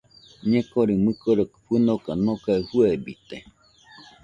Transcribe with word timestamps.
Ñekore 0.51 0.93
mɨkori 1.03 1.43
fɨnoka 1.65 2.11
nokae 2.25 2.59
fɨebite 2.69 3.37